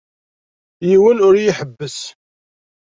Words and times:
Yiwen 0.87 1.23
ur 1.27 1.33
iyi-iḥebbes. 1.35 1.99